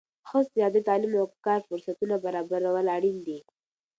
[0.29, 3.39] ښځو ته د آزادۍ، تعلیم او کار فرصتونه برابرول اړین دي.